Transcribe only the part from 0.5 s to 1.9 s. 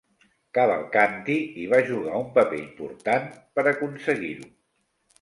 Cavalcanti hi va